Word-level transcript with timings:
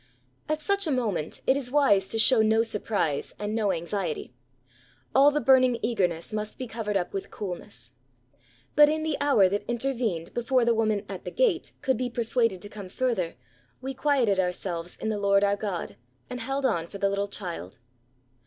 At 0.49 0.59
such 0.59 0.87
a 0.87 0.91
moment 0.91 1.43
it 1.45 1.55
is 1.55 1.69
wise 1.69 2.07
to 2.07 2.17
show 2.17 2.41
no 2.41 2.63
surprise 2.63 3.35
and 3.37 3.53
no 3.53 3.71
anxiety. 3.71 4.33
All 5.13 5.29
the 5.29 5.39
burning 5.39 5.77
eagerness 5.83 6.33
must 6.33 6.57
be 6.57 6.65
covered 6.65 6.97
up 6.97 7.13
with 7.13 7.29
coolness. 7.29 7.91
But 8.75 8.89
in 8.89 9.03
the 9.03 9.15
hour 9.21 9.47
that 9.47 9.61
intervened 9.69 10.33
before 10.33 10.65
the 10.65 10.73
woman 10.73 11.05
"at 11.07 11.23
the 11.23 11.29
gate" 11.29 11.73
could 11.83 11.97
be 11.97 12.09
persuaded 12.09 12.63
to 12.63 12.67
come 12.69 12.89
further, 12.89 13.35
we 13.79 13.93
quieted 13.93 14.39
ourselves 14.39 14.97
in 14.97 15.09
the 15.09 15.19
Lord 15.19 15.43
our 15.43 15.55
God 15.55 15.97
and 16.31 16.39
held 16.39 16.65
on 16.65 16.87
for 16.87 16.97
the 16.97 17.07
little 17.07 17.27
child. 17.27 17.77